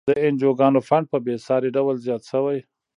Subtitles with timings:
[0.09, 2.59] د انجوګانو فنډ په بیسارې ډول زیات شوی.